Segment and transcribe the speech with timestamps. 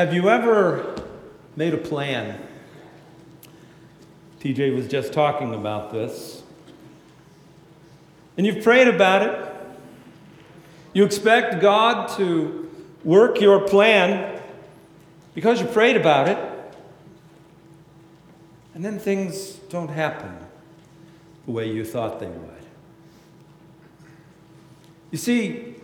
[0.00, 0.94] Have you ever
[1.56, 2.42] made a plan?
[4.40, 6.42] TJ was just talking about this.
[8.38, 9.54] And you've prayed about it.
[10.94, 12.70] You expect God to
[13.04, 14.40] work your plan
[15.34, 16.38] because you prayed about it.
[18.74, 20.34] And then things don't happen
[21.44, 22.64] the way you thought they would.
[25.10, 25.74] You see,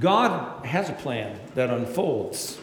[0.00, 2.58] God has a plan that unfolds.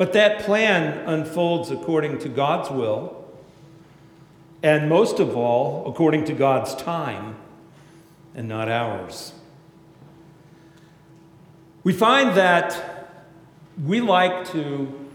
[0.00, 3.22] But that plan unfolds according to God's will,
[4.62, 7.36] and most of all, according to God's time,
[8.34, 9.34] and not ours.
[11.84, 13.10] We find that
[13.84, 15.10] we like to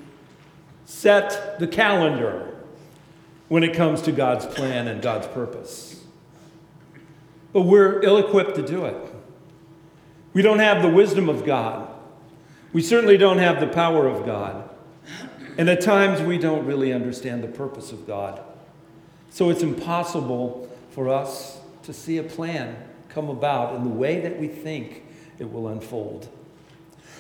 [0.86, 2.56] set the calendar
[3.48, 6.04] when it comes to God's plan and God's purpose.
[7.54, 9.16] But we're ill equipped to do it.
[10.34, 11.90] We don't have the wisdom of God.
[12.72, 14.74] We certainly don't have the power of God.
[15.58, 18.42] And at times we don't really understand the purpose of God.
[19.30, 22.76] So it's impossible for us to see a plan
[23.10, 25.04] come about in the way that we think
[25.40, 26.30] it will unfold.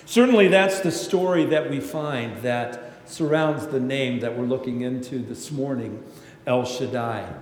[0.06, 5.19] Certainly, that's the story that we find that surrounds the name that we're looking into
[5.19, 6.03] this morning
[6.45, 7.33] El Shaddai.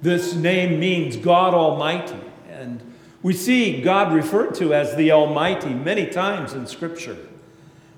[0.00, 2.80] This name means God Almighty, and
[3.22, 7.16] we see God referred to as the Almighty many times in Scripture.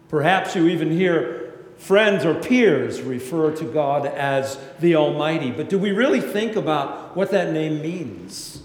[0.08, 1.43] Perhaps you even hear
[1.78, 7.16] friends or peers refer to God as the Almighty, but do we really think about
[7.16, 8.62] what that name means?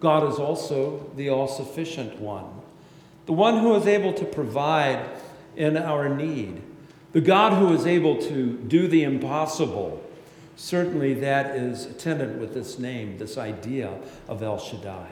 [0.00, 2.46] God is also the all sufficient one,
[3.26, 5.04] the one who is able to provide
[5.56, 6.62] in our need,
[7.12, 10.02] the God who is able to do the impossible.
[10.56, 15.08] Certainly, that is attendant with this name, this idea of El Shaddai.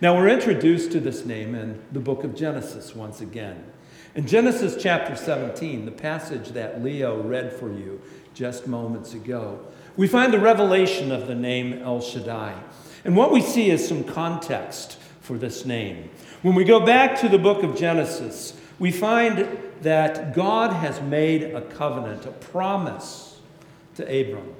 [0.00, 3.64] Now, we're introduced to this name in the book of Genesis once again.
[4.14, 7.98] In Genesis chapter 17, the passage that Leo read for you
[8.34, 9.58] just moments ago,
[9.96, 12.54] we find the revelation of the name El Shaddai.
[13.06, 16.10] And what we see is some context for this name.
[16.42, 21.44] When we go back to the book of Genesis, we find that God has made
[21.44, 23.40] a covenant, a promise
[23.94, 24.54] to Abram.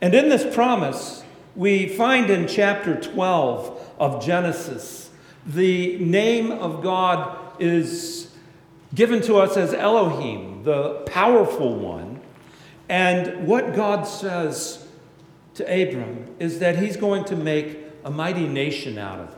[0.00, 1.24] And in this promise,
[1.56, 5.10] we find in chapter 12 of Genesis,
[5.44, 8.29] the name of God is
[8.94, 12.20] given to us as Elohim, the powerful one.
[12.88, 14.86] And what God says
[15.54, 19.36] to Abram is that he's going to make a mighty nation out of him.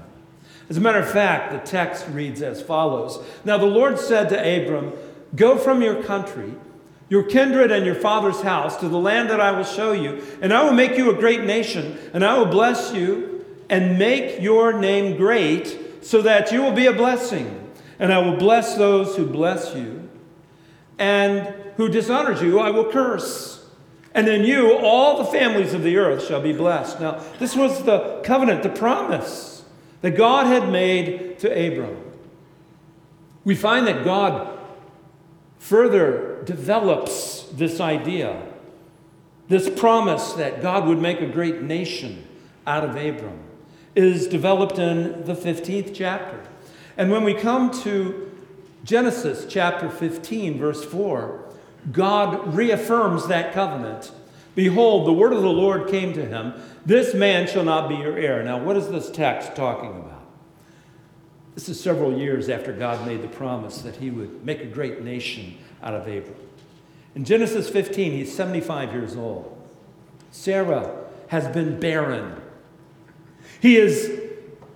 [0.71, 4.39] As a matter of fact, the text reads as follows Now the Lord said to
[4.39, 4.93] Abram,
[5.35, 6.55] Go from your country,
[7.09, 10.53] your kindred, and your father's house to the land that I will show you, and
[10.53, 14.73] I will make you a great nation, and I will bless you and make your
[14.73, 17.62] name great, so that you will be a blessing.
[18.03, 20.09] And I will bless those who bless you,
[20.99, 23.65] and who dishonors you, I will curse.
[24.13, 26.99] And in you, all the families of the earth shall be blessed.
[26.99, 29.65] Now, this was the covenant, the promise
[30.01, 31.97] that God had made to Abram.
[33.45, 34.59] We find that God
[35.61, 38.43] further develops this idea,
[39.47, 42.27] this promise that God would make a great nation
[42.67, 43.39] out of Abram,
[43.95, 46.49] is developed in the 15th chapter.
[47.03, 48.31] And when we come to
[48.85, 51.45] Genesis chapter 15, verse 4,
[51.91, 54.13] God reaffirms that covenant.
[54.55, 56.55] Behold, the word of the Lord came to him
[56.87, 58.45] This man shall not be your heir.
[58.45, 60.23] Now, what is this text talking about?
[61.57, 65.03] This is several years after God made the promise that he would make a great
[65.03, 66.37] nation out of Abram.
[67.17, 69.61] In Genesis 15, he's 75 years old.
[70.31, 72.41] Sarah has been barren.
[73.61, 74.21] He is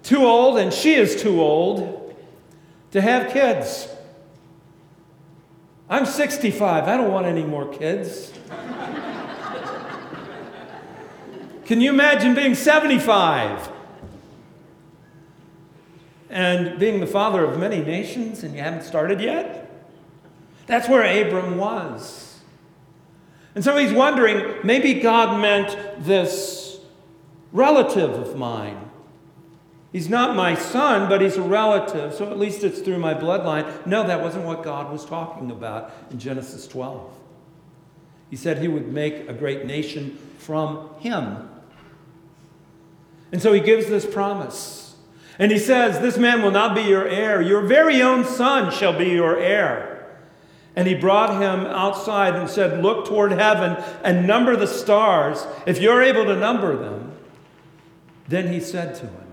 [0.02, 1.95] too old, and she is too old
[2.92, 3.88] to have kids.
[5.88, 6.84] I'm 65.
[6.84, 8.32] I don't want any more kids.
[11.64, 13.70] Can you imagine being 75
[16.30, 19.70] and being the father of many nations and you haven't started yet?
[20.66, 22.40] That's where Abram was.
[23.54, 26.78] And so he's wondering maybe God meant this
[27.52, 28.85] relative of mine
[29.92, 33.86] He's not my son, but he's a relative, so at least it's through my bloodline.
[33.86, 37.12] No, that wasn't what God was talking about in Genesis 12.
[38.30, 41.48] He said he would make a great nation from him.
[43.32, 44.96] And so he gives this promise.
[45.38, 47.40] And he says, This man will not be your heir.
[47.40, 49.92] Your very own son shall be your heir.
[50.74, 55.46] And he brought him outside and said, Look toward heaven and number the stars.
[55.66, 57.12] If you're able to number them,
[58.28, 59.25] then he said to him,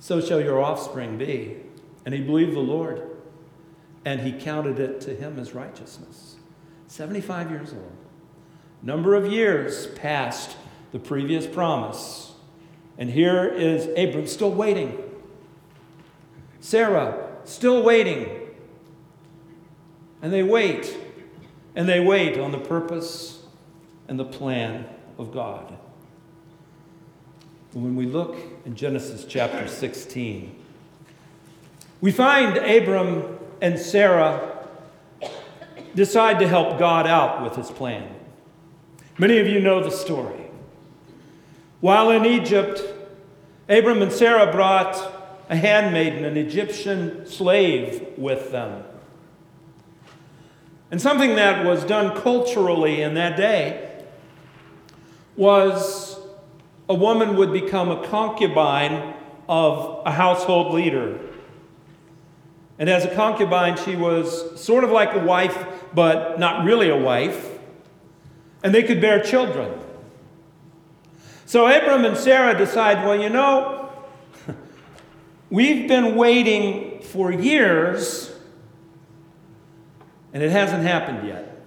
[0.00, 1.58] so shall your offspring be.
[2.04, 3.06] And he believed the Lord.
[4.04, 6.36] and he counted it to him as righteousness.
[6.86, 7.92] 75 years old.
[8.82, 10.56] Number of years past
[10.92, 12.32] the previous promise.
[12.96, 14.98] And here is Abram still waiting.
[16.60, 18.26] Sarah still waiting.
[20.22, 20.96] And they wait.
[21.74, 23.42] And they wait on the purpose
[24.08, 24.86] and the plan
[25.18, 25.76] of God.
[27.72, 28.36] When we look
[28.66, 30.56] in Genesis chapter 16,
[32.00, 34.66] we find Abram and Sarah
[35.94, 38.12] decide to help God out with his plan.
[39.18, 40.46] Many of you know the story.
[41.80, 42.82] While in Egypt,
[43.68, 44.96] Abram and Sarah brought
[45.48, 48.82] a handmaiden, an Egyptian slave, with them.
[50.90, 54.04] And something that was done culturally in that day
[55.36, 56.09] was
[56.90, 59.14] a woman would become a concubine
[59.48, 61.20] of a household leader.
[62.80, 65.56] And as a concubine, she was sort of like a wife,
[65.94, 67.48] but not really a wife.
[68.64, 69.72] And they could bear children.
[71.46, 73.92] So Abram and Sarah decide well, you know,
[75.48, 78.32] we've been waiting for years,
[80.32, 81.64] and it hasn't happened yet.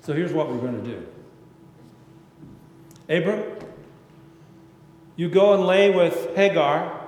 [0.00, 1.11] So here's what we're going to do
[3.08, 3.44] Abram,
[5.16, 7.02] you go and lay with Hagar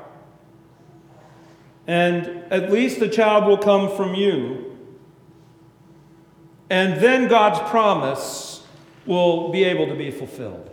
[1.86, 4.76] and at least the child will come from you.
[6.70, 8.66] And then God's promise
[9.06, 10.70] will be able to be fulfilled.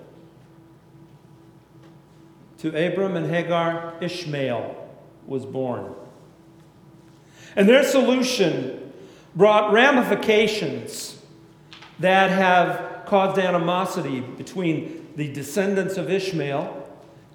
[2.59, 4.89] To Abram and Hagar, Ishmael
[5.25, 5.94] was born.
[7.56, 8.94] And their solution
[9.35, 11.21] brought ramifications
[12.00, 16.90] that have caused animosity between the descendants of Ishmael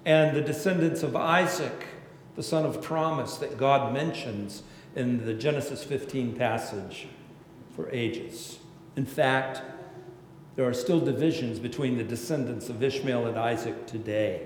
[0.05, 1.87] and the descendants of Isaac
[2.37, 4.61] the son of promise that God mentions
[4.95, 7.07] in the Genesis 15 passage
[7.75, 8.59] for ages.
[8.95, 9.63] In fact,
[10.55, 14.45] there are still divisions between the descendants of Ishmael and Isaac today.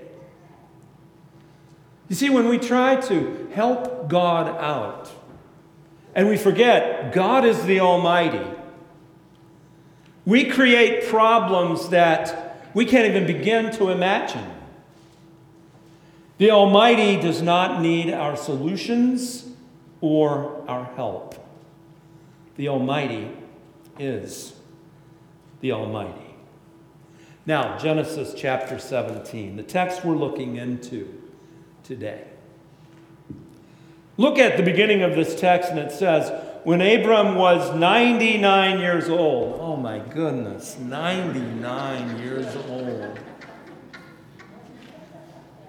[2.08, 5.10] You see, when we try to help God out
[6.14, 8.46] and we forget God is the Almighty,
[10.24, 12.41] we create problems that
[12.74, 14.50] we can't even begin to imagine.
[16.38, 19.48] The Almighty does not need our solutions
[20.00, 21.36] or our help.
[22.56, 23.30] The Almighty
[23.98, 24.54] is
[25.60, 26.34] the Almighty.
[27.46, 31.22] Now, Genesis chapter 17, the text we're looking into
[31.82, 32.24] today.
[34.16, 36.30] Look at the beginning of this text, and it says,
[36.64, 43.18] When Abram was 99 years old, oh my goodness, 99 years old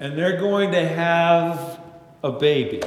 [0.03, 1.79] and they're going to have
[2.25, 2.81] a baby.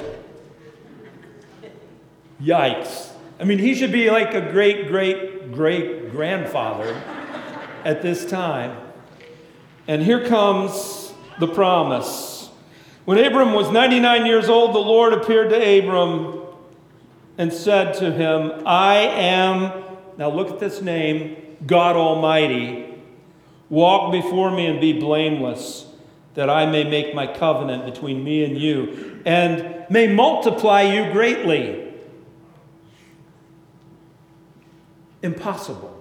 [2.43, 3.11] Yikes.
[3.41, 6.95] I mean, he should be like a great, great, great grandfather
[7.85, 8.77] at this time.
[9.89, 12.51] And here comes the promise.
[13.07, 16.46] When Abram was 99 years old, the Lord appeared to Abram
[17.39, 19.85] and said to him, I am,
[20.17, 22.95] now look at this name, God Almighty.
[23.69, 25.87] Walk before me and be blameless
[26.35, 31.95] that I may make my covenant between me and you, and may multiply you greatly.
[35.23, 35.99] Impossible.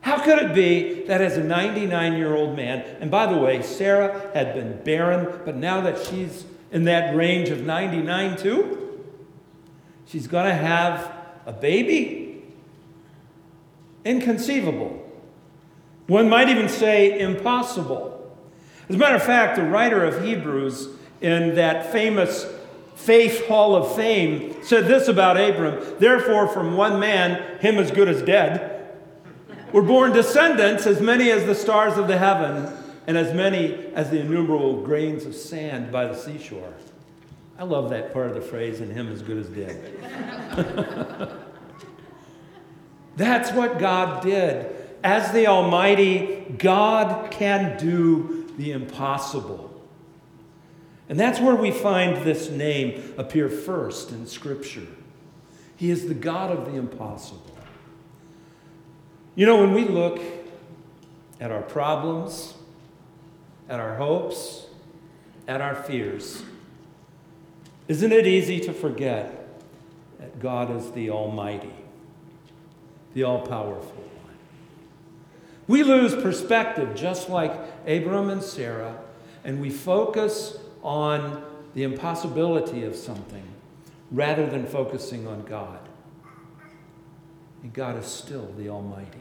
[0.00, 3.62] How could it be that as a 99 year old man, and by the way,
[3.62, 8.83] Sarah had been barren, but now that she's in that range of 99 too,
[10.06, 11.12] she's going to have
[11.46, 12.42] a baby?
[14.04, 15.00] Inconceivable.
[16.06, 18.10] One might even say impossible.
[18.88, 20.88] As a matter of fact, the writer of Hebrews
[21.20, 22.46] in that famous
[22.94, 28.08] Faith Hall of Fame said this about Abram Therefore, from one man, him as good
[28.08, 28.92] as dead,
[29.72, 32.72] were born descendants as many as the stars of the heaven
[33.06, 36.72] and as many as the innumerable grains of sand by the seashore.
[37.58, 41.30] I love that part of the phrase, and him as good as dead.
[43.16, 44.74] That's what God did.
[45.04, 49.70] As the Almighty, God can do the impossible.
[51.08, 54.86] And that's where we find this name appear first in Scripture.
[55.76, 57.54] He is the God of the impossible.
[59.34, 60.20] You know, when we look
[61.40, 62.54] at our problems,
[63.68, 64.66] at our hopes,
[65.46, 66.42] at our fears,
[67.88, 69.48] isn't it easy to forget
[70.18, 71.74] that God is the Almighty,
[73.12, 74.02] the All Powerful?
[74.22, 74.34] One?
[75.66, 77.52] We lose perspective just like
[77.86, 78.98] Abram and Sarah,
[79.44, 83.42] and we focus on the impossibility of something
[84.10, 85.80] rather than focusing on God.
[87.62, 89.18] And God is still the Almighty.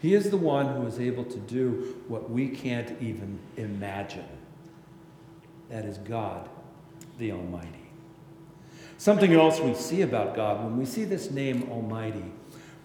[0.00, 4.26] He is the one who is able to do what we can't even imagine.
[5.70, 6.48] That is God,
[7.18, 7.68] the Almighty.
[8.98, 12.24] Something else we see about God, when we see this name Almighty,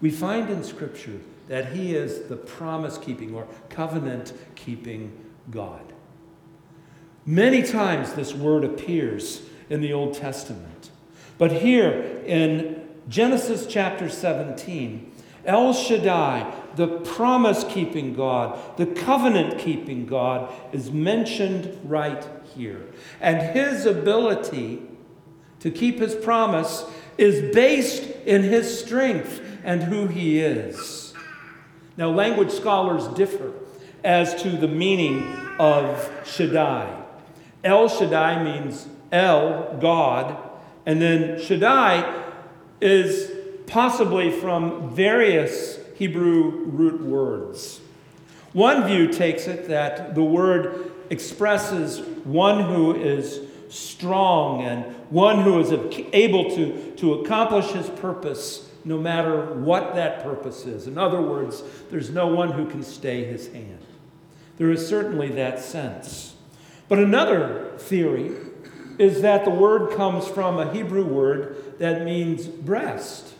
[0.00, 5.12] we find in Scripture that He is the promise keeping or covenant keeping
[5.50, 5.92] God.
[7.24, 10.90] Many times this word appears in the Old Testament.
[11.36, 15.12] But here in Genesis chapter 17,
[15.44, 22.86] El Shaddai, the promise keeping God, the covenant keeping God, is mentioned right here.
[23.20, 24.82] And his ability
[25.60, 26.84] to keep his promise
[27.16, 31.12] is based in his strength and who he is.
[31.96, 33.52] Now, language scholars differ
[34.04, 35.24] as to the meaning
[35.58, 36.94] of Shaddai.
[37.64, 40.36] El Shaddai means El, God,
[40.86, 42.24] and then Shaddai
[42.80, 43.32] is
[43.66, 47.80] possibly from various Hebrew root words.
[48.52, 55.58] One view takes it that the word expresses one who is strong and one who
[55.58, 55.72] is
[56.12, 60.86] able to, to accomplish his purpose no matter what that purpose is.
[60.86, 63.84] In other words, there's no one who can stay his hand.
[64.56, 66.34] There is certainly that sense.
[66.88, 68.36] But another theory
[68.98, 73.34] is that the word comes from a Hebrew word that means breast.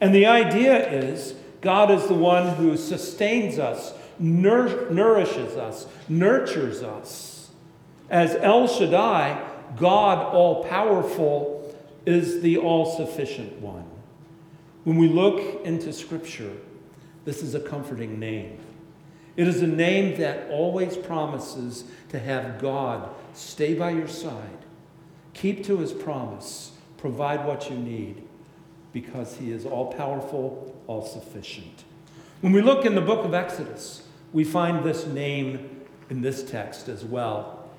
[0.00, 6.82] And the idea is God is the one who sustains us, nour- nourishes us, nurtures
[6.82, 7.50] us.
[8.08, 11.74] As El Shaddai, God all powerful,
[12.06, 13.84] is the all sufficient one.
[14.84, 16.52] When we look into Scripture,
[17.24, 18.58] this is a comforting name.
[19.36, 24.60] It is a name that always promises to have God stay by your side
[25.34, 26.72] Keep to his promise.
[26.96, 28.22] Provide what you need
[28.92, 31.84] because he is all powerful, all sufficient.
[32.40, 36.88] When we look in the book of Exodus, we find this name in this text
[36.88, 37.70] as well.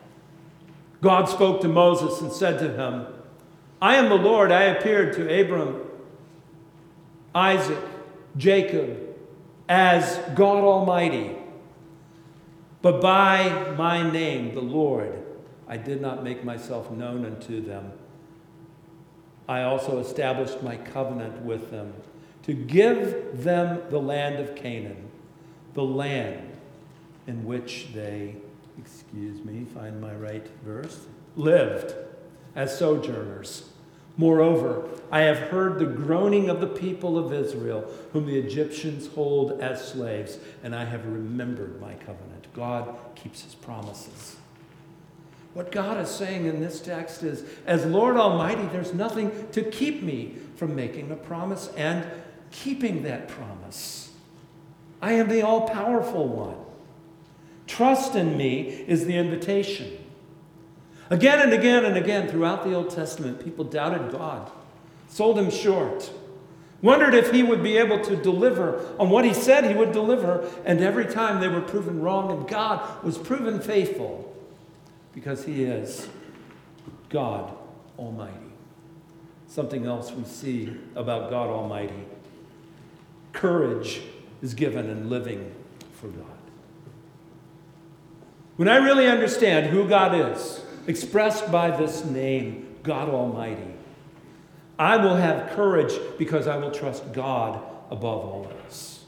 [1.01, 3.07] God spoke to Moses and said to him,
[3.81, 4.49] I am the Lord.
[4.49, 5.81] I appeared to Abram,
[7.35, 7.83] Isaac,
[8.37, 8.97] Jacob
[9.67, 11.35] as God Almighty.
[12.81, 15.21] But by my name, the Lord,
[15.67, 17.91] I did not make myself known unto them.
[19.49, 21.93] I also established my covenant with them
[22.43, 25.09] to give them the land of Canaan,
[25.73, 26.57] the land
[27.27, 28.35] in which they,
[28.77, 31.05] excuse me, find my right verse,
[31.35, 31.93] lived
[32.55, 33.69] as sojourners.
[34.17, 39.61] Moreover, I have heard the groaning of the people of Israel, whom the Egyptians hold
[39.61, 42.47] as slaves, and I have remembered my covenant.
[42.53, 44.35] God keeps his promises.
[45.53, 50.01] What God is saying in this text is, as Lord Almighty, there's nothing to keep
[50.01, 52.05] me from making a promise and
[52.51, 54.11] keeping that promise.
[55.01, 56.57] I am the all powerful one.
[57.65, 59.97] Trust in me is the invitation.
[61.09, 64.51] Again and again and again throughout the Old Testament, people doubted God,
[65.07, 66.11] sold him short,
[66.81, 70.49] wondered if he would be able to deliver on what he said he would deliver,
[70.65, 74.35] and every time they were proven wrong, and God was proven faithful
[75.13, 76.07] because he is
[77.09, 77.53] God
[77.97, 78.37] Almighty.
[79.47, 82.05] Something else we see about God Almighty
[83.33, 84.01] courage
[84.41, 85.53] is given in living
[85.93, 86.25] for God.
[88.57, 93.73] When I really understand who God is, expressed by this name, God Almighty,
[94.77, 99.03] I will have courage because I will trust God above all else.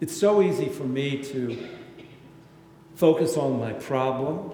[0.00, 1.68] It's so easy for me to
[2.94, 4.52] focus on my problem,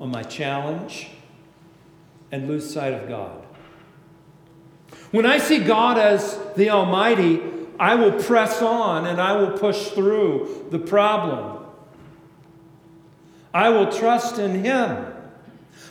[0.00, 1.08] on my challenge,
[2.30, 3.45] and lose sight of God.
[5.16, 7.42] When I see God as the Almighty,
[7.80, 11.64] I will press on and I will push through the problem.
[13.54, 15.06] I will trust in Him.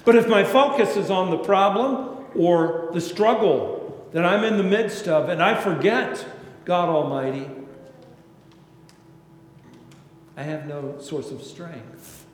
[0.03, 4.63] But if my focus is on the problem or the struggle that I'm in the
[4.63, 6.23] midst of and I forget
[6.63, 7.49] God Almighty,
[10.37, 12.27] I have no source of strength.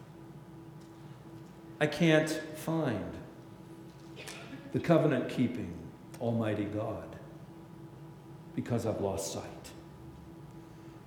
[1.79, 3.13] I can't find
[4.73, 5.80] the covenant keeping
[6.21, 7.15] Almighty God
[8.55, 9.71] because I've lost sight.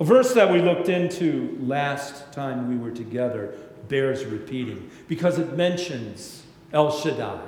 [0.00, 3.54] A verse that we looked into last time we were together
[3.88, 6.42] bears repeating because it mentions
[6.72, 7.40] El Shaddai.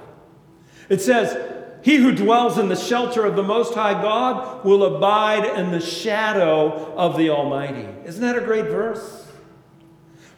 [0.88, 1.37] It says,
[1.82, 5.80] He who dwells in the shelter of the Most High God will abide in the
[5.80, 7.88] shadow of the Almighty.
[8.04, 9.26] Isn't that a great verse?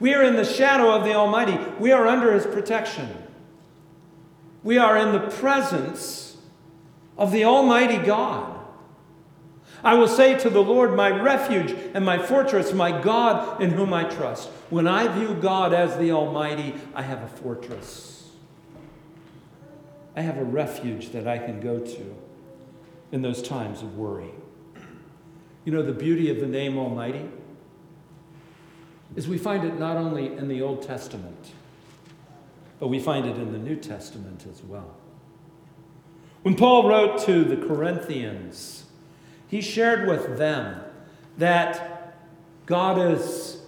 [0.01, 1.59] We are in the shadow of the Almighty.
[1.79, 3.09] We are under His protection.
[4.63, 6.28] We are in the presence
[7.19, 8.55] of the Almighty God.
[9.85, 13.93] I will say to the Lord, my refuge and my fortress, my God in whom
[13.93, 14.49] I trust.
[14.71, 18.31] When I view God as the Almighty, I have a fortress.
[20.17, 22.17] I have a refuge that I can go to
[23.13, 24.31] in those times of worry.
[25.65, 27.29] You know, the beauty of the name Almighty
[29.15, 31.53] is we find it not only in the Old Testament,
[32.81, 34.97] but we find it in the New Testament as well.
[36.43, 38.85] When Paul wrote to the Corinthians,
[39.49, 40.81] he shared with them
[41.37, 42.15] that
[42.67, 43.61] God is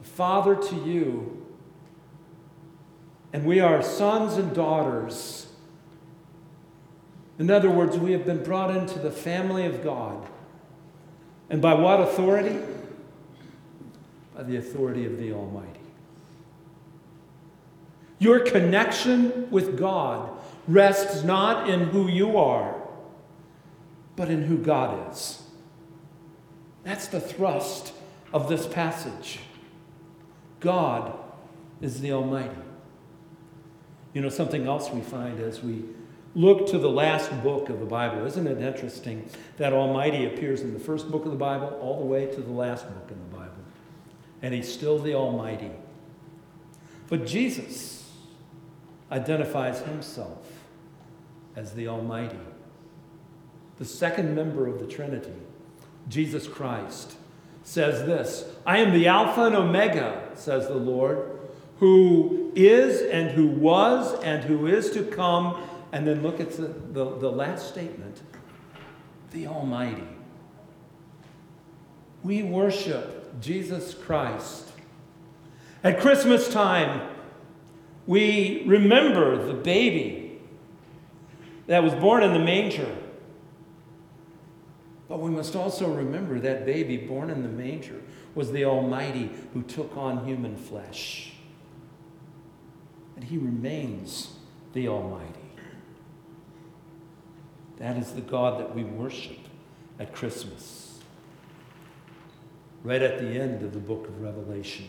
[0.00, 1.46] a father to you,
[3.32, 5.48] and we are sons and daughters.
[7.38, 10.24] In other words, we have been brought into the family of God.
[11.50, 12.58] And by what authority?
[14.36, 15.80] By the authority of the Almighty.
[18.18, 20.30] Your connection with God
[20.66, 22.74] rests not in who you are
[24.16, 25.42] but in who God is.
[26.84, 27.92] That's the thrust
[28.32, 29.40] of this passage.
[30.60, 31.18] God
[31.80, 32.56] is the Almighty.
[34.12, 35.82] You know, something else we find as we
[36.34, 38.26] look to the last book of the Bible.
[38.26, 42.06] Isn't it interesting that Almighty appears in the first book of the Bible all the
[42.06, 43.52] way to the last book in the Bible?
[44.42, 45.70] And He's still the Almighty.
[47.08, 48.12] But Jesus
[49.10, 50.53] identifies Himself
[51.56, 52.38] as the Almighty
[53.78, 55.32] the second member of the Trinity,
[56.08, 57.16] Jesus Christ,
[57.62, 61.38] says this I am the Alpha and Omega, says the Lord,
[61.78, 65.62] who is and who was and who is to come.
[65.92, 68.20] And then look at the, the, the last statement
[69.30, 70.06] the Almighty.
[72.22, 74.70] We worship Jesus Christ.
[75.82, 77.08] At Christmas time,
[78.06, 80.23] we remember the baby
[81.66, 82.96] that was born in the manger.
[85.08, 88.02] But we must also remember that baby born in the manger
[88.34, 91.34] was the Almighty who took on human flesh.
[93.14, 94.34] And he remains
[94.72, 95.40] the Almighty.
[97.78, 99.38] That is the God that we worship
[99.98, 100.98] at Christmas.
[102.82, 104.86] Right at the end of the book of Revelation,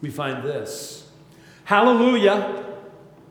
[0.00, 1.08] we find this
[1.64, 2.64] Hallelujah!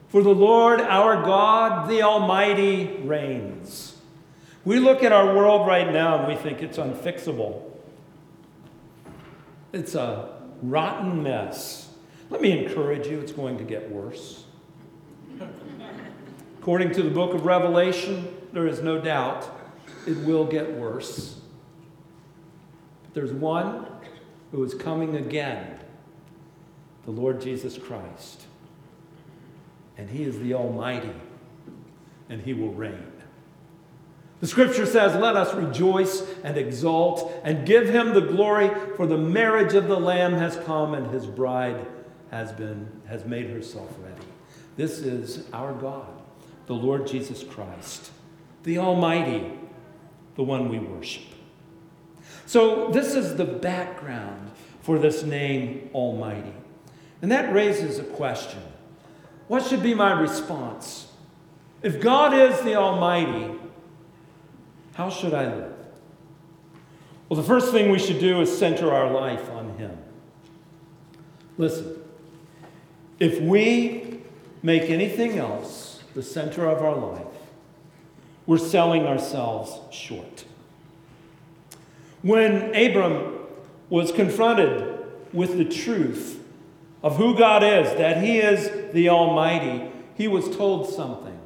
[0.09, 3.95] For the Lord our God, the Almighty, reigns.
[4.65, 7.61] We look at our world right now and we think it's unfixable.
[9.71, 11.89] It's a rotten mess.
[12.29, 14.45] Let me encourage you, it's going to get worse.
[16.59, 19.49] According to the book of Revelation, there is no doubt
[20.05, 21.39] it will get worse.
[23.03, 23.87] But there's one
[24.51, 25.79] who is coming again
[27.05, 28.45] the Lord Jesus Christ.
[29.99, 31.11] And he is the Almighty,
[32.29, 33.11] and he will reign.
[34.39, 39.17] The scripture says, Let us rejoice and exult and give him the glory, for the
[39.17, 41.85] marriage of the Lamb has come and his bride
[42.31, 44.25] has, been, has made herself ready.
[44.77, 46.21] This is our God,
[46.67, 48.11] the Lord Jesus Christ,
[48.63, 49.51] the Almighty,
[50.35, 51.23] the one we worship.
[52.45, 56.53] So, this is the background for this name, Almighty.
[57.21, 58.61] And that raises a question
[59.49, 61.07] What should be my response?
[61.81, 63.55] If God is the Almighty,
[64.93, 65.73] how should I live?
[67.27, 69.97] Well, the first thing we should do is center our life on Him.
[71.57, 71.99] Listen,
[73.19, 74.21] if we
[74.61, 77.25] make anything else the center of our life,
[78.45, 80.45] we're selling ourselves short.
[82.21, 83.39] When Abram
[83.89, 86.38] was confronted with the truth
[87.01, 91.39] of who God is, that He is the Almighty, he was told something.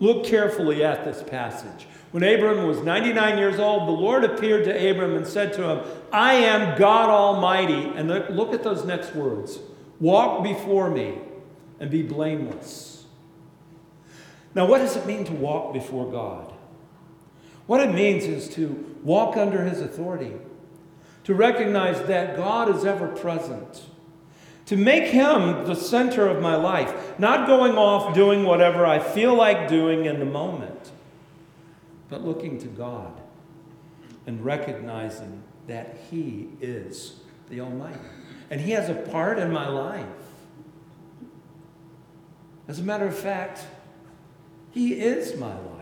[0.00, 1.86] Look carefully at this passage.
[2.12, 5.80] When Abram was 99 years old, the Lord appeared to Abram and said to him,
[6.10, 7.92] I am God Almighty.
[7.94, 9.58] And look at those next words
[10.00, 11.18] walk before me
[11.78, 13.04] and be blameless.
[14.54, 16.54] Now, what does it mean to walk before God?
[17.66, 20.32] What it means is to walk under his authority,
[21.24, 23.82] to recognize that God is ever present,
[24.66, 29.34] to make him the center of my life, not going off doing whatever I feel
[29.34, 30.90] like doing in the moment
[32.14, 33.12] but looking to God
[34.26, 37.16] and recognizing that He is
[37.50, 37.98] the Almighty.
[38.50, 40.06] And He has a part in my life.
[42.68, 43.66] As a matter of fact,
[44.70, 45.73] He is my life.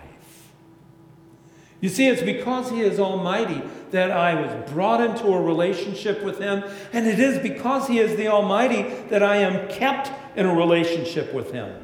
[1.82, 6.38] You see, it's because He is Almighty that I was brought into a relationship with
[6.38, 10.54] Him, and it is because He is the Almighty that I am kept in a
[10.54, 11.74] relationship with Him.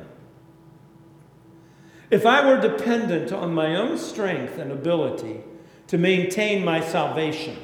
[2.11, 5.41] if I were dependent on my own strength and ability
[5.89, 7.59] to maintain my salvation,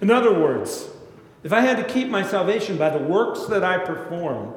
[0.00, 0.88] in other words,
[1.42, 4.54] if I had to keep my salvation by the works that I perform,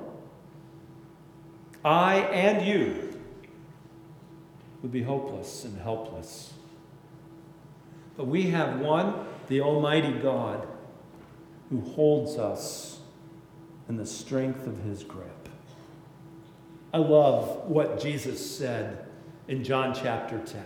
[1.84, 3.20] I and you
[4.82, 6.54] would be hopeless and helpless.
[8.20, 9.14] But we have one,
[9.48, 10.68] the Almighty God,
[11.70, 13.00] who holds us
[13.88, 15.48] in the strength of his grip.
[16.94, 19.06] I love what Jesus said
[19.48, 20.62] in John chapter 10.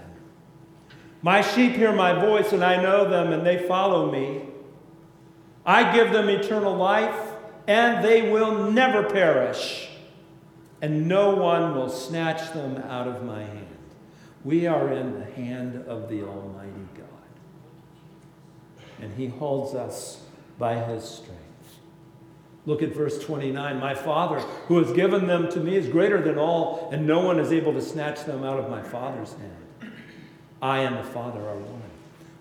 [1.21, 4.47] My sheep hear my voice, and I know them, and they follow me.
[5.63, 7.33] I give them eternal life,
[7.67, 9.89] and they will never perish,
[10.81, 13.67] and no one will snatch them out of my hand.
[14.43, 16.82] We are in the hand of the Almighty
[19.03, 20.21] and He holds us
[20.57, 21.41] by His strength.
[22.65, 23.79] Look at verse 29.
[23.79, 27.39] My Father, who has given them to me, is greater than all, and no one
[27.39, 29.93] is able to snatch them out of my Father's hand.
[30.61, 31.81] I and the Father are one.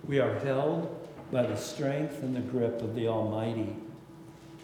[0.07, 0.97] We are held
[1.33, 3.75] by the strength and the grip of the Almighty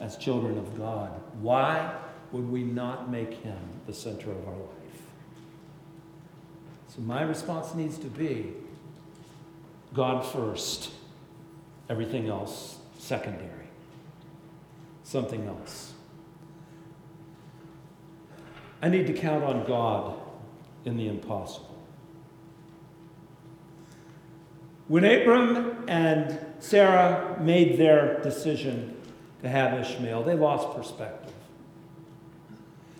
[0.00, 1.10] as children of God.
[1.40, 1.92] Why
[2.30, 5.02] would we not make Him the center of our life?
[6.94, 8.52] So, my response needs to be
[9.92, 10.92] God first,
[11.88, 13.58] everything else secondary
[15.08, 15.94] something else.
[18.82, 20.20] I need to count on God
[20.84, 21.82] in the impossible.
[24.86, 29.00] When Abram and Sarah made their decision
[29.40, 31.32] to have Ishmael, they lost perspective.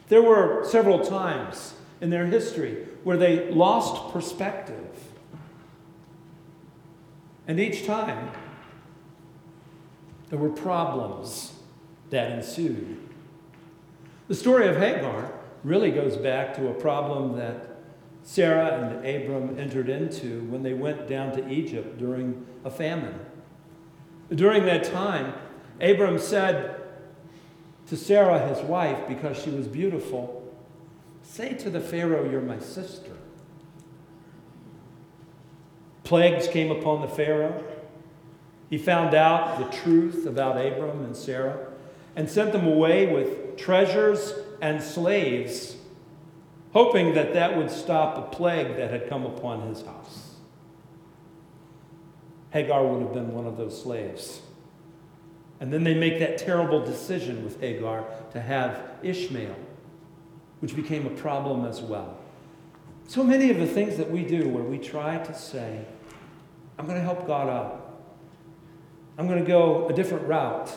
[0.09, 4.97] There were several times in their history where they lost perspective.
[7.47, 8.31] And each time,
[10.31, 11.55] there were problems
[12.11, 12.99] that ensued.
[14.29, 15.33] The story of Hagar
[15.65, 17.79] really goes back to a problem that
[18.23, 23.19] Sarah and Abram entered into when they went down to Egypt during a famine.
[24.31, 25.33] During that time,
[25.81, 26.83] Abram said
[27.87, 30.35] to Sarah, his wife, because she was beautiful,
[31.23, 33.13] Say to the Pharaoh, You're my sister.
[36.05, 37.63] Plagues came upon the Pharaoh.
[38.69, 41.69] He found out the truth about Abram and Sarah
[42.15, 45.77] and sent them away with treasures and slaves,
[46.73, 50.35] hoping that that would stop a plague that had come upon his house.
[52.51, 54.41] Hagar would have been one of those slaves.
[55.61, 59.57] And then they make that terrible decision with Hagar to have Ishmael,
[60.61, 62.17] which became a problem as well.
[63.07, 65.85] So many of the things that we do where we try to say,
[66.79, 67.88] I'm going to help God out,
[69.19, 70.71] I'm going to go a different route.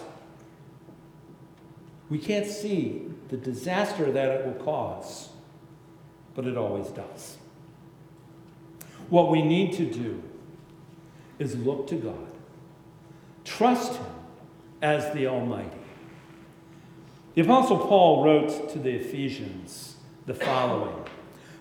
[2.09, 5.29] We can't see the disaster that it will cause,
[6.33, 7.37] but it always does.
[9.09, 10.23] What we need to do
[11.37, 12.27] is look to God,
[13.45, 14.05] trust Him
[14.81, 15.77] as the Almighty.
[17.35, 21.05] The Apostle Paul wrote to the Ephesians the following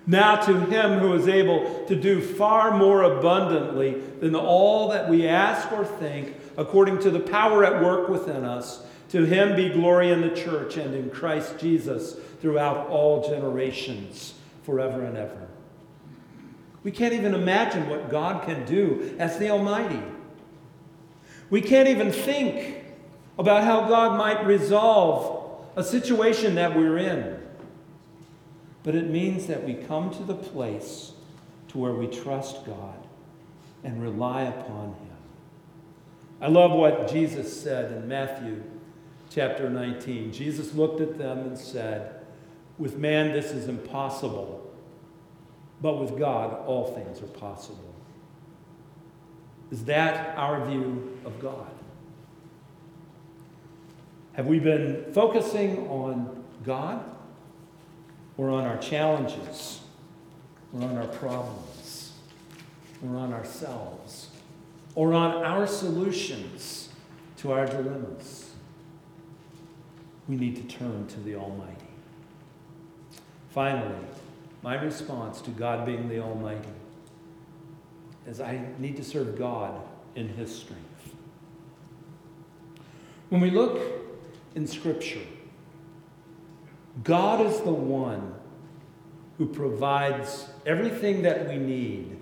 [0.06, 5.28] Now to Him who is able to do far more abundantly than all that we
[5.28, 8.82] ask or think, according to the power at work within us.
[9.08, 15.02] To him be glory in the church and in Christ Jesus throughout all generations, forever
[15.02, 15.48] and ever.
[16.84, 20.02] We can't even imagine what God can do as the Almighty.
[21.48, 22.84] We can't even think
[23.38, 27.40] about how God might resolve a situation that we're in.
[28.82, 31.12] But it means that we come to the place
[31.68, 32.98] to where we trust God
[33.82, 35.09] and rely upon Him.
[36.40, 38.62] I love what Jesus said in Matthew
[39.28, 40.32] chapter 19.
[40.32, 42.22] Jesus looked at them and said,
[42.78, 44.72] With man, this is impossible,
[45.82, 47.94] but with God, all things are possible.
[49.70, 51.70] Is that our view of God?
[54.32, 57.04] Have we been focusing on God
[58.38, 59.80] or on our challenges
[60.72, 62.12] or on our problems
[63.04, 64.29] or on ourselves
[64.94, 66.88] or on our solutions
[67.38, 68.50] to our dilemmas?
[70.30, 71.74] we need to turn to the Almighty.
[73.50, 73.98] Finally,
[74.62, 76.68] my response to God being the Almighty
[78.28, 79.80] is I need to serve God
[80.14, 80.84] in His strength.
[83.28, 83.80] When we look
[84.54, 85.26] in Scripture,
[87.02, 88.32] God is the one
[89.36, 92.19] who provides everything that we need.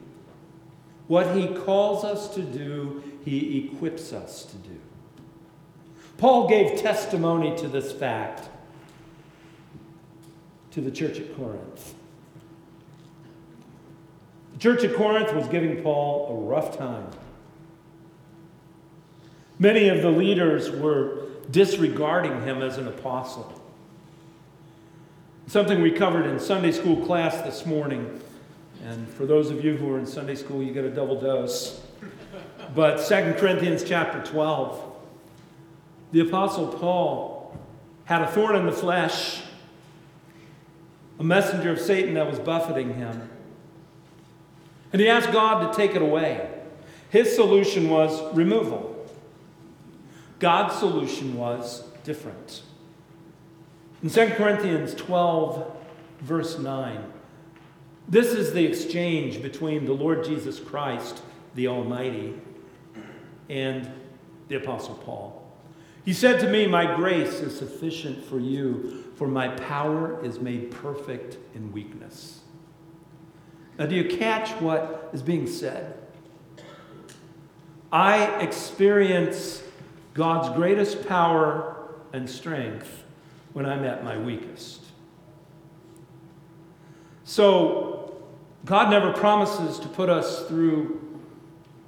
[1.08, 4.78] What He calls us to do, He equips us to do.
[6.18, 8.48] Paul gave testimony to this fact
[10.72, 11.94] to the church at Corinth.
[14.52, 17.06] The church at Corinth was giving Paul a rough time.
[19.58, 23.60] Many of the leaders were disregarding him as an apostle.
[25.46, 28.20] Something we covered in Sunday school class this morning.
[28.84, 31.80] And for those of you who are in Sunday school, you get a double dose.
[32.74, 34.84] But 2 Corinthians chapter 12,
[36.12, 37.58] the Apostle Paul
[38.04, 39.42] had a thorn in the flesh,
[41.18, 43.28] a messenger of Satan that was buffeting him.
[44.92, 46.48] And he asked God to take it away.
[47.10, 48.94] His solution was removal.
[50.38, 52.62] God's solution was different.
[54.02, 55.76] In 2 Corinthians 12,
[56.20, 57.12] verse 9,
[58.08, 61.22] this is the exchange between the Lord Jesus Christ,
[61.54, 62.34] the Almighty,
[63.50, 63.90] and
[64.48, 65.44] the Apostle Paul.
[66.04, 70.70] He said to me, My grace is sufficient for you, for my power is made
[70.70, 72.40] perfect in weakness.
[73.78, 75.98] Now, do you catch what is being said?
[77.92, 79.62] I experience
[80.14, 81.76] God's greatest power
[82.12, 83.04] and strength
[83.52, 84.84] when I'm at my weakest.
[87.24, 87.97] So,
[88.68, 91.00] God never promises to put us through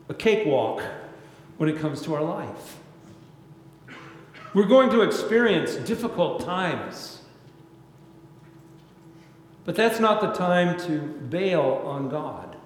[0.08, 0.82] a cakewalk
[1.58, 2.78] when it comes to our life.
[4.54, 7.20] We're going to experience difficult times.
[9.66, 12.56] But that's not the time to bail on God.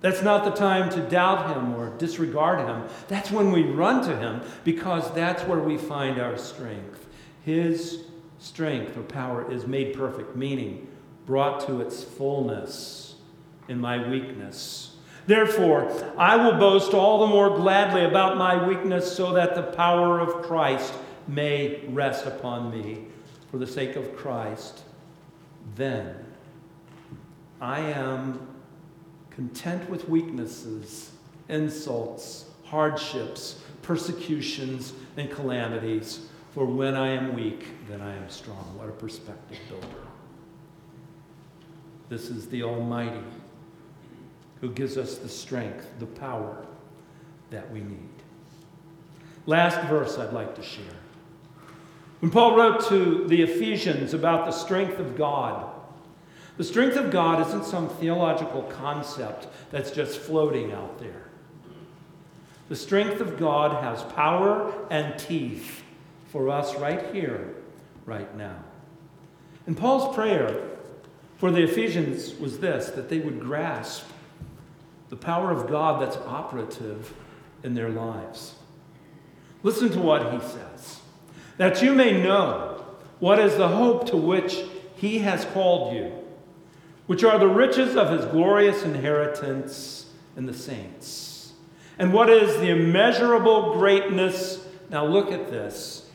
[0.00, 2.84] That's not the time to doubt Him or disregard Him.
[3.08, 7.06] That's when we run to Him because that's where we find our strength.
[7.44, 8.04] His
[8.38, 10.88] strength or power is made perfect, meaning
[11.26, 13.16] brought to its fullness
[13.68, 14.96] in my weakness.
[15.26, 20.20] Therefore, I will boast all the more gladly about my weakness so that the power
[20.20, 20.94] of Christ
[21.26, 23.06] may rest upon me
[23.50, 24.82] for the sake of Christ.
[25.74, 26.14] Then
[27.60, 28.46] I am
[29.30, 31.10] content with weaknesses,
[31.48, 36.28] insults, hardships, persecutions, and calamities.
[36.52, 38.78] For when I am weak, then I am strong.
[38.78, 40.05] What a perspective builder.
[42.08, 43.24] This is the Almighty
[44.60, 46.64] who gives us the strength, the power
[47.50, 48.08] that we need.
[49.46, 50.84] Last verse I'd like to share.
[52.20, 55.72] When Paul wrote to the Ephesians about the strength of God,
[56.56, 61.24] the strength of God isn't some theological concept that's just floating out there.
[62.68, 65.82] The strength of God has power and teeth
[66.28, 67.54] for us right here,
[68.06, 68.56] right now.
[69.66, 70.75] And Paul's prayer
[71.36, 74.06] for the Ephesians was this that they would grasp
[75.08, 77.14] the power of God that's operative
[77.62, 78.54] in their lives.
[79.62, 81.00] Listen to what he says.
[81.58, 82.84] That you may know
[83.18, 84.58] what is the hope to which
[84.96, 86.12] he has called you,
[87.06, 91.52] which are the riches of his glorious inheritance in the saints,
[91.98, 96.08] and what is the immeasurable greatness, now look at this,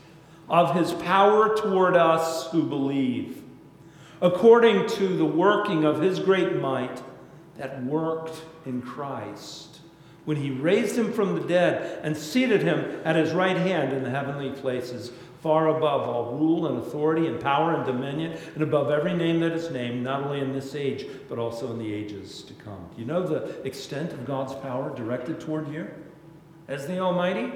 [0.48, 3.41] of his power toward us who believe,
[4.22, 7.02] according to the working of his great might
[7.58, 9.80] that worked in Christ
[10.26, 14.04] when he raised him from the dead and seated him at his right hand in
[14.04, 18.92] the heavenly places, far above all rule and authority and power and dominion, and above
[18.92, 22.44] every name that is named, not only in this age, but also in the ages
[22.44, 22.88] to come.
[22.94, 25.88] Do you know the extent of God's power directed toward you
[26.68, 27.52] as the Almighty?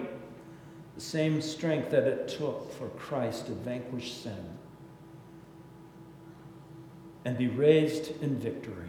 [0.95, 4.55] The same strength that it took for Christ to vanquish sin
[7.25, 8.85] and be raised in victory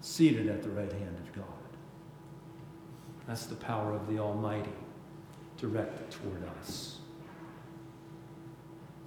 [0.00, 1.44] seated at the right hand of God.
[3.26, 4.72] That's the power of the Almighty
[5.56, 6.98] directed toward us.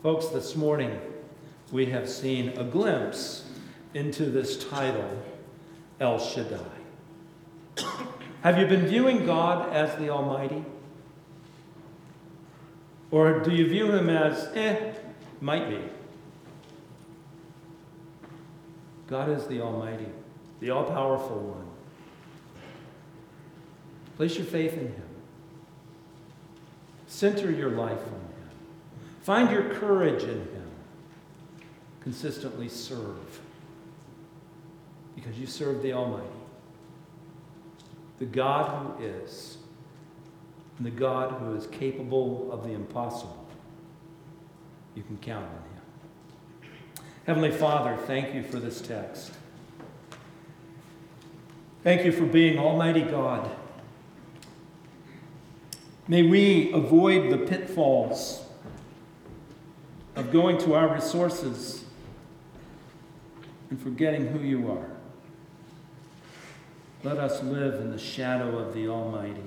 [0.01, 0.99] Folks, this morning
[1.71, 3.45] we have seen a glimpse
[3.93, 5.21] into this title,
[5.99, 6.57] El Shaddai.
[8.43, 10.63] have you been viewing God as the Almighty?
[13.11, 14.93] Or do you view him as, eh,
[15.41, 15.81] might be?
[19.12, 20.08] God is the Almighty
[20.62, 21.67] the all powerful one.
[24.15, 25.04] Place your faith in Him.
[27.08, 28.50] Center your life on Him.
[29.21, 30.67] Find your courage in Him.
[32.00, 33.41] Consistently serve
[35.15, 36.28] because you serve the Almighty,
[38.19, 39.58] the God who is,
[40.78, 43.45] and the God who is capable of the impossible.
[44.95, 45.70] You can count on Him.
[47.25, 49.31] Heavenly Father, thank you for this text.
[51.84, 53.49] Thank you for being Almighty God.
[56.07, 58.43] May we avoid the pitfalls
[60.15, 61.86] of going to our resources
[63.69, 64.89] and forgetting who you are.
[67.03, 69.41] Let us live in the shadow of the Almighty,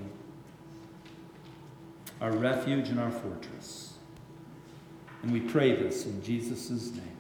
[2.21, 3.95] our refuge and our fortress.
[5.23, 7.14] And we pray this in Jesus' name.